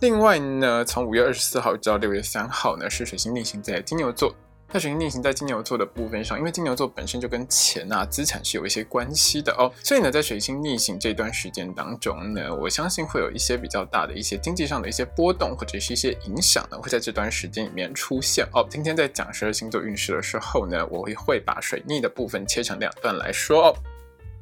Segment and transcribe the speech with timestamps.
[0.00, 4.34] 另外呢，从五月二十四号到六月三号呢，是水星逆行在金牛座。
[4.70, 18.66] 那水星逆行在金牛座的部分上，因为金牛座本身就跟钱啊、资产是有一些关系的哦，所以呢，在水星逆行这段时间当中呢，我相信会有一些比较大的一些经济上的一些波动，或者是一些影响呢，会在这段时间里面出现哦。
[18.68, 23.74] 今天在讲十二星座运势的时候呢，我会会把水逆的部分切成两段来说哦。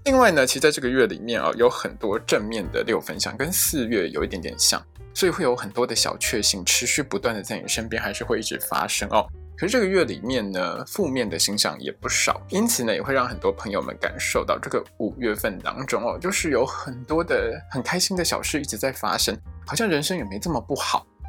[0.05, 4.83] 另外呢，其实在这个月里面啊，有很多正面的六分相，跟四月有一点点像。
[5.15, 9.27] 所以会有很多的小确幸持续不断的在你身边，还是会一直发生哦。
[9.57, 19.35] 可是这个月里面呢，负面的星象也不少，因此呢，也会让很多朋友们感受到这个五月份当中哦，就是有很多的很开心的小事一直在发生，
[19.65, 21.07] 好像人生也没这么不好。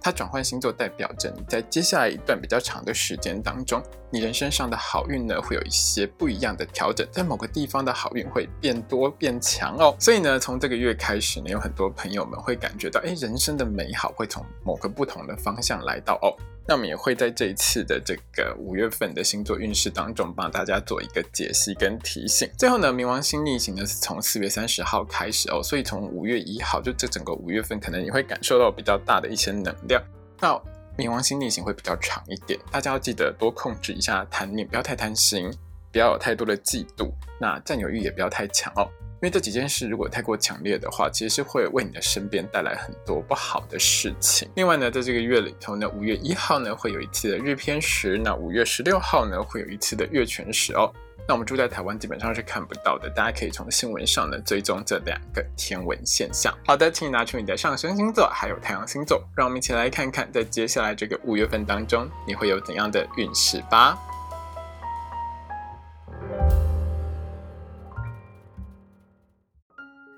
[0.00, 9.94] 它转换星座，代表着你在接下来一段比较长的时间当中，你人生上的好运呢，会有一些不一样的调整，在某个地方的好运会变多变强哦。
[9.98, 16.32] 所以呢，从这个月开始呢，有很多朋友们会感觉到，哎，人生的美好会从某个不同的方向来到哦。
[16.70, 22.46] 那我们也会在这一次的这个五月份的星座运势当中，帮大家做一个解析跟提醒。
[22.58, 30.00] 最后呢，冥王星逆行呢是从四月三十号开始哦，所以从五月一号，就这整个五月份，可能你会感受到比较大的一些能量。
[30.40, 30.50] 那
[30.96, 35.50] 冥王星逆行会比较长一点，大家要记得多控制一下贪念，不要太贪心，
[35.90, 37.10] 不要有太多的嫉妒，
[37.40, 38.88] 那占有欲也不要太强哦。
[39.20, 44.48] 因为这几件事如果太过强烈的话，其实是会为你的身边带来很多不好的事情。
[44.54, 50.92] 另外呢，在这个月里头呢，五月一号呢会有一次的日偏食，那五月十六号呢会有一次的月全食哦。
[51.26, 56.56] 那我们住在台湾基本上是看不到的，大家可以从新闻上呢追踪这两个天文现象。
[56.66, 63.98] 好的，请你拿出你的上升星座还有太阳星座，让我们一起来看看在接下来这个五月份当中你会有怎样的运势吧。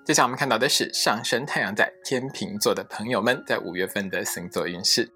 [0.05, 5.09] 接下来我们看到的是上升太阳在天秤座的朋友们在五月份的星座运势。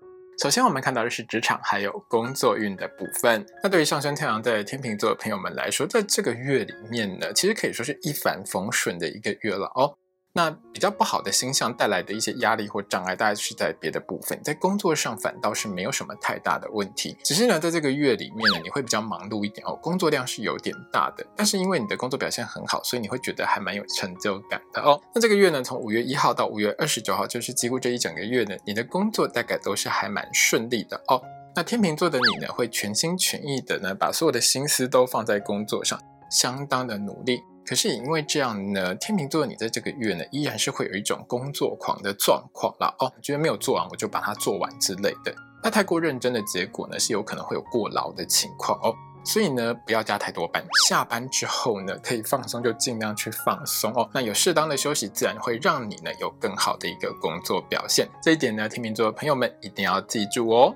[0.43, 3.47] 首先，我们看到的是职场还有工作运的部分。
[3.63, 9.97] 那对于上升太阳在天秤座的朋友们来说，在这个月里面呢，其实可以说是一帆风顺的一个月了哦。
[10.37, 17.17] 那比较不好的星象带来的一些压力或障碍，大概是在别的部分，在工作上反倒是没有什么太大的问题。
[17.23, 21.25] 只是呢，在这个月里面呢，你会比较忙碌一点哦，工作量是有点大的。
[21.37, 25.01] 但是因为你的工作表现很好，所以你会觉得还蛮有成就感的哦。
[25.15, 31.23] 那这个月呢，从五月一号到五月二十九号，就是几乎这一整个月呢，你的工作大概都是还蛮顺利的哦。
[31.55, 35.97] 那天秤座的你呢，会全心全意的呢，把所有的心思都放在工作上，
[36.29, 37.41] 相当的努力。
[37.67, 42.95] 可是也因为这样呢，天秤座你在这个月呢，依然是会有一种工作狂的状况啦。
[42.99, 45.35] 哦，觉得没有做完我就把它做完之类的。
[45.63, 48.95] 那太过认真的结果呢，是有可能会有过劳的情况哦。
[49.25, 50.63] 所以呢，不要加太多班。
[50.87, 54.07] 下班之后呢，可以放松就尽量去放松哦。
[54.13, 58.07] 那有适当的休息，自然会让你呢有更好的一个工作表现。
[58.23, 60.75] 这一点呢，天秤座的朋友们一定要记住哦。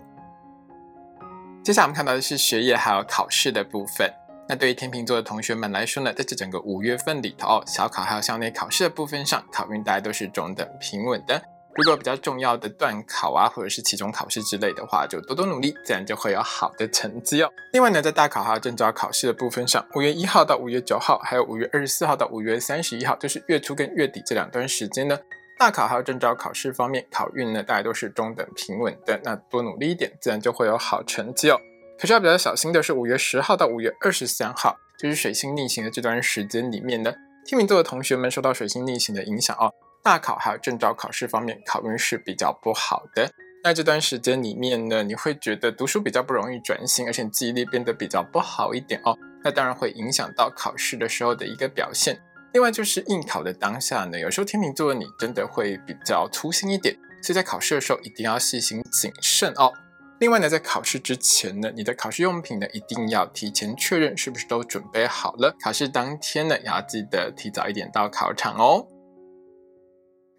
[1.63, 4.11] 接下来我们看到的是学业还有考试的部分。
[4.49, 11.43] 那对于天秤座的同学们来说呢，在这整个五月份里头，小考还有校内考试的部分上，考运大家都是中等平稳的。
[11.75, 17.51] 如果比较重要的段考啊，或者是期中考试之类的话，就多多努力，自然就会有好的成绩哦。
[17.75, 25.17] 另外呢，在大考还有证照考试的部分上，五月一号到五月九号，还有五月二十四号到五月三十一号，就是月初跟月底这两段时间呢，
[25.59, 29.21] 大考还有证照考试方面，考运呢大家都是中等平稳的。
[29.23, 31.61] 那多努力一点，自然就会有好成绩哦。
[31.99, 37.13] 可是要比较小心的是，五月十号到五月二十三号，就是水星逆行的这段时间里面呢，
[37.45, 39.73] 天秤座的同学们受到水星逆行的影响哦，
[40.05, 43.29] 大考还有证照考试方面，考运是比较不好的。
[43.65, 49.19] 那这段时间里面呢，你会觉得读书比较不容易专心，而且记忆力变得比较不好一点哦。
[49.43, 52.21] 那当然会影响到考试的时候的一个表现。
[52.53, 59.73] 另外就是应考的当下呢，有时候天秤座的你真的会比较粗心一点，所以在考试的时候一定要细心谨慎哦。
[60.21, 65.55] 另外呢，在考试之前呢，你的考试用品呢一定要提前确认是不是都准备好了。
[65.63, 68.87] 考试当天呢，也要记得提早一点到考场哦。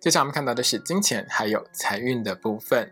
[0.02, 2.92] 接下来我们看到的是金钱还有财运的部分。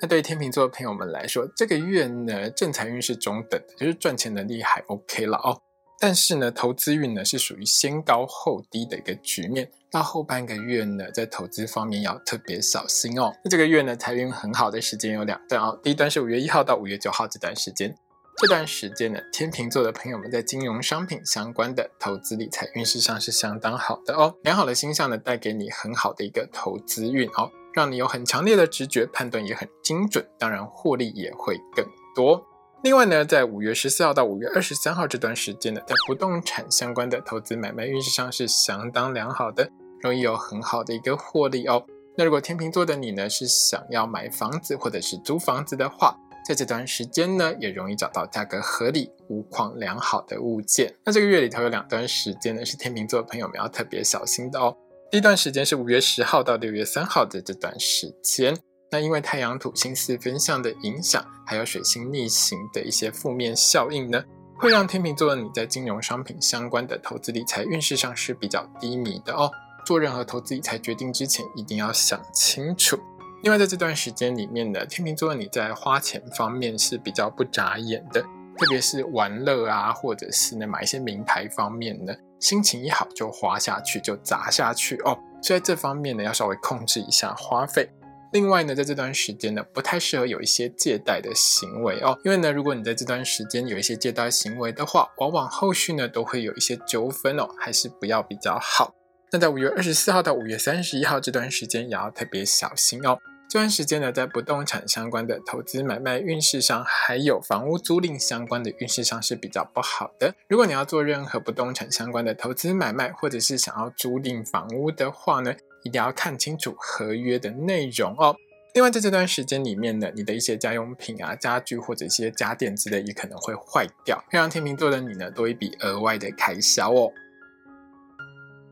[0.00, 5.60] 那对于天秤座的朋友们来说，这个月呢正财运是中等的，就是赚钱能力还 OK 了哦。
[6.02, 9.70] 但是呢，投资运呢是属于先高后低的一个局面。
[9.88, 13.32] 到后半个月呢，在投资方面要特别小心哦。
[13.44, 15.78] 那这个月呢，财运很好的时间有两段哦。
[15.80, 17.94] 第一段是五月一号到五月九号这段时间，
[18.38, 24.34] 这段时间呢，天秤座的朋友们在金融商品相关的投资理财运势上是相当好的哦。
[24.42, 32.44] 良好的星象呢，带给你很好的一个投资运哦，让你有很强烈的直觉，判断也很精准，当然获利也会更多。
[32.82, 39.70] 另外呢，在五月十四号到五月二十三号这段时间呢，在不动产相关的投资买卖运势上是相当良好的。
[40.00, 41.80] 容易有很好的一个获利哦。
[42.16, 46.12] 那如果天秤座的你呢，是想要买房子或者是租房子的话，
[46.44, 50.92] 在这段时间呢，也容易找到价格合理、无况良好的物件。
[51.04, 54.76] 那这个月里头有两段时间呢，是天秤座的朋友们要特别小心的哦。
[55.08, 58.58] 第一段时间是五月十号到六月三号的这段时间，
[58.92, 64.22] 那因为太阳土星四分相的影响，还有水星逆行的一些负面效应呢，
[64.54, 69.50] 会让天秤座的你在金融商品相关的投资理财运势上是比较低迷的哦。
[69.86, 72.98] 做任何投资理财决定之前，一定要想清楚。
[73.42, 85.18] 另外，在这段时间里面呢，天秤座的你在花钱方面是比较不眨眼的，特别是玩乐啊，或者是呢买一些名牌方面呢，心情一好就花下去，就砸下去哦。
[85.42, 87.88] 所以在这方面呢，要稍微控制一下花费。
[88.32, 98.94] 另外呢，在这段时间呢，不太适合有一些借贷的行为哦，因为呢，如果你在这段时间有一些借贷行为的话，往往后续呢都会有一些纠纷哦，还是不要比较好。
[99.30, 103.18] 那在五月二十四号到五月三十一号这段时间也要特别小心哦。
[103.48, 110.34] 这段时间呢，在不动产相关的投资买卖运势上，还有房屋租赁相关的运势上是比较不好的。
[110.48, 115.52] 如果你要做任何不动产相关的投资买卖，或者是想要租赁房屋的话呢，
[115.82, 118.34] 一定要看清楚合约的内容哦。
[118.74, 127.12] 另外，在这段时间里面呢，你的一些家用品啊、家具或者一些家电之类也可能会坏掉，会让天秤座的你呢多一笔额外的开销哦。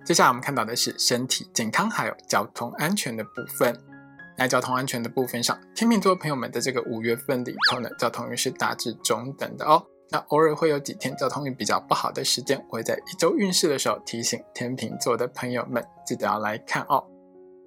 [0.04, 3.78] 接下来我们看到的是身体健康还有交通安全的部分。
[4.38, 9.84] 在交通安全的部分上，天秤座朋友们的这个五月份里头呢，交通运是大致中等的哦。
[10.12, 17.04] 那偶尔会有几天交通运比较不好的时间，我会在一周运势的时候提醒天秤座的朋友们，记得要来看哦。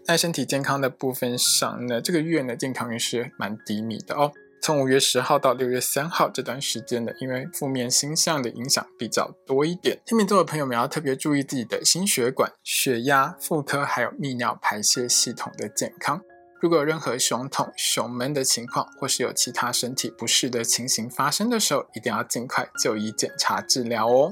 [0.05, 4.31] 在身体健康的部分上呢，这个月呢健康运是蛮低迷的哦。
[4.61, 16.21] 从五月十号到六月三号这段时间呢，因为负面星象的影响比较多一点，天秤座的朋友们要特别注意自己的心血管、血压、妇科还有泌尿排泄系统的健康。
[16.63, 24.31] 如果有任何胸痛、胸闷的情况，或是有其他身体不适的情形发生的时候，一定要尽快就医检查治疗哦。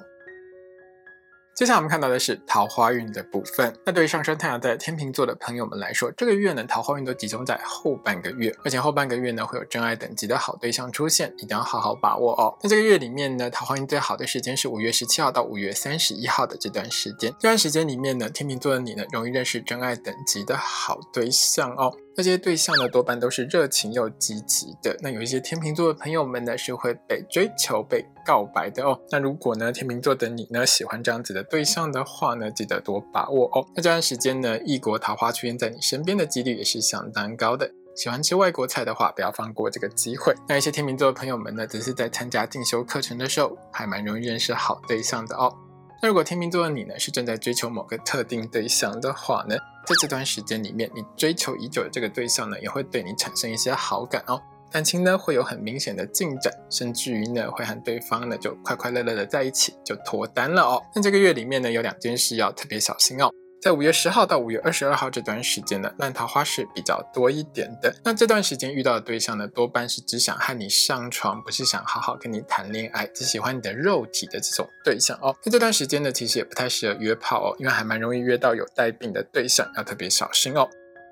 [1.54, 3.78] 接下来我们看到的是桃花运的部分。
[3.86, 12.58] 那对于上升太阳在天秤座的朋友们来说，这个月呢，桃花运都集中在后半个月，而且后半个月呢，会有真爱等级的好对象出现，一定要好好把握哦。
[12.64, 17.30] 那这个月里面呢，桃花运最好的时间是五月十七号到五月三十一号的这段时间。
[17.38, 21.94] 这段时间里面呢，天秤座的你呢，容易认识真爱等级的好对象哦。
[22.18, 24.96] 那些对象呢，多半都是热情又积极的。
[25.02, 29.00] 那有一些天秤座的朋友们呢，是会被追求、被告白的哦。
[29.10, 33.66] 那如果呢，天秤座的你呢，喜欢这样子的对象的话呢，记得多把握哦。
[33.76, 37.72] 那这段时间呢，异国桃花出现在你身边的几率也是相当高的。
[37.96, 40.34] 喜欢吃外国菜的话，不要放过这个机会。
[40.48, 45.54] 那一些天秤座的朋友们呢，只是在参加进修课程的时候，还蛮容易认识好对象的哦。
[46.02, 49.56] 那如果天秤座的你呢，是正在追求某个特定对象的话呢，
[49.92, 54.42] 在这段时间里面，你追求已久的这个对象呢，也会对你产生一些好感哦。
[54.72, 60.82] 感情呢会有很明显的进展，甚至于呢会和对方呢就快快乐乐的在一起，就脱单了哦。
[60.96, 63.30] 那这个月里面呢有两件事要特别小心哦。
[63.62, 67.96] 在五月十号到五月二十二号这段时间呢，烂桃花是比较多一点的。
[68.04, 75.36] 那这段时间遇到的对象呢，多半是只想和你上床，不是想好好跟你谈恋爱，只喜欢你的肉体的这种对象哦。
[75.46, 80.68] 那这段时间呢，其实也不太适合约炮哦，因为还蛮容易约到有带病的对象，要特别小心哦。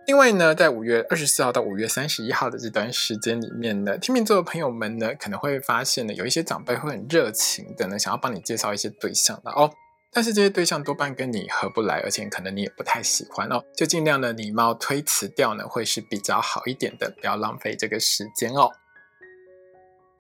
[0.08, 9.70] 另外呢，在五月二十四号到五月三十一号的这段时间里面呢，天秤座的朋友们呢，可能会发现呢，有一些长辈会很热情的呢，想要帮你介绍一些对象的哦。
[10.12, 18.72] 但是这些对象多半跟你合不来，而且可能你也不太喜欢哦，就尽量的礼貌推辞掉呢，会是比较好一点的，不要浪费这个时间哦。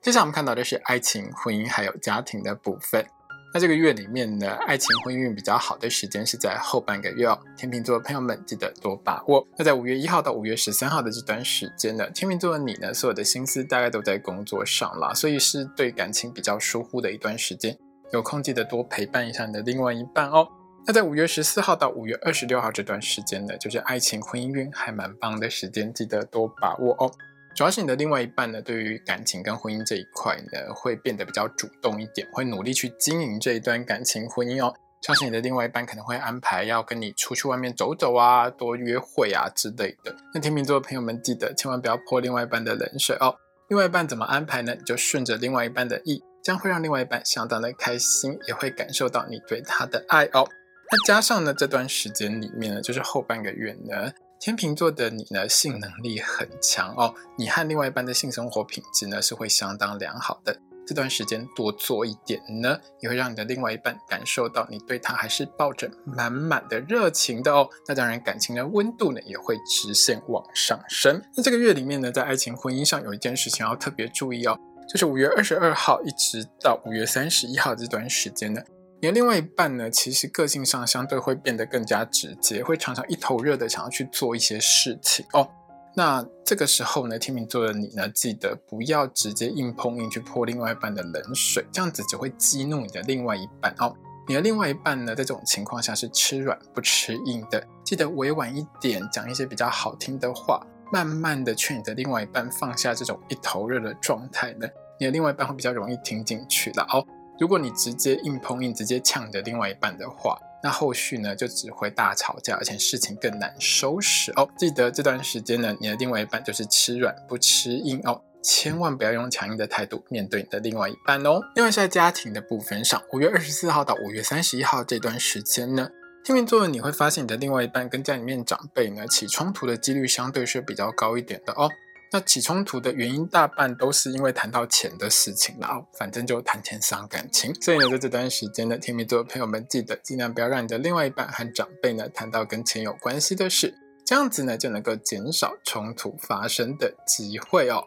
[0.01, 3.05] 接下来我们看到的是爱情、婚姻还有家庭的部分。
[3.51, 7.37] 那这个月里面呢，爱情婚姻比较好的时间是在后半个月哦。
[7.57, 9.45] 天秤座的朋友们记得多把握。
[9.57, 17.75] 那在五月一号到五月十三号的这段时间呢，天秤座的你呢，所有的心思大概都在工作上啦，所以是对感情比较疏忽的一段时间。
[18.11, 20.47] 有空记得多陪伴一下你的另外一半哦。
[20.87, 27.11] 那在五月十四号到五月二十六号这段时间呢，就是爱情婚姻运还蛮棒的时间，记得多把握哦。
[27.55, 34.73] 主要是你的另外一半呢，对于感情跟婚姻这一块呢，会变得比较主动一点，会努力去经营这一段感情婚姻哦。
[35.01, 40.15] 像是你的另外一半可能会安排要跟你出去外面走走啊，多约会啊之类的。
[40.33, 43.35] 那天秤座的朋友们记得千万不要泼另外一半的冷水哦。
[43.67, 44.73] 另外一半怎么安排呢？
[44.73, 46.23] 你就顺着另外一半的意。
[46.43, 50.47] 将会让另外一半相当的开心，也会感受到你对他的爱哦。
[50.91, 57.13] 那加上呢，这段时间里面呢，就是后半个月呢，天秤座的你呢，性能力很强哦。
[57.37, 60.59] 你和另外一半的性生活品质呢，是会相当良好的。
[60.87, 67.69] 这段时间多做一点呢，也会让你的另外一半感受到你对他还是抱着满满的热情的哦。
[67.87, 71.21] 那当然，感情的温度呢，也会直线往上升。
[71.35, 74.57] 那这个月里面呢，在爱情婚姻上有一件事情要特别注意哦。
[74.89, 78.59] 就是五月二十二号一直到五月三十一号这段时间呢，
[78.99, 85.47] 你的另外一半呢，其实个性上相对会变得更加直接，会常常一头热的想要去做一些事情哦。
[85.95, 93.95] 那这个时候呢，天秤座的你呢，记得不要直接硬碰硬去泼另外一半的冷水，这样子只会激怒你的另外一半哦。
[94.27, 100.65] 你的另外一半呢，在这种情况下是吃软不吃硬的，记得委婉一点，讲一些比较好听的话。
[100.91, 104.67] 慢慢的劝你的另外一半放下这种一头热的状态呢，
[104.99, 107.05] 你的另外一半会比较容易听进去的哦。
[107.39, 114.49] 如果你直接硬碰硬，直接呛你的另外一半的话，那后续呢就只会大吵架，而且事情更难收拾哦。
[114.57, 121.39] 记得这段时间呢，你的另外一半就是吃软不吃硬哦，千万不要用强硬的态度面对你的另外一半哦。
[121.55, 125.89] 另外在家庭的部分上，五月二十四号到五月三十一号这段时间呢。
[126.23, 131.69] 天秤座的你会发现，你的另外一半跟家里面长辈呢起冲突的几率相对是比较高一点的哦。
[132.11, 135.85] 那起冲突的原因大半都是因为谈到钱的事情了哦。
[135.93, 143.73] 反正就谈钱伤感情，所以呢，在这段时间呢，天秤座的朋友们记得尽量不要让你的另外一半和长辈呢谈到跟钱有关系的事，
[144.05, 147.83] 这样子呢就能够减少冲突发生的机会哦。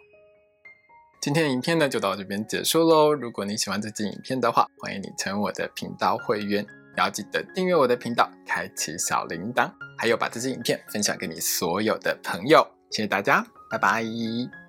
[1.20, 3.12] 今天的影片呢就到这边结束喽。
[3.12, 6.66] 如果你喜欢这支影片的话，欢迎你成为我的频道会员。
[6.96, 12.66] 要记得订阅我的频道，开启小铃铛，还有把这支影片分享给你所有的朋友。
[12.90, 14.61] 谢谢大家，拜拜。